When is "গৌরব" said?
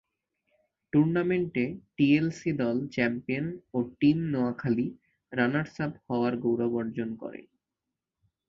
6.43-6.73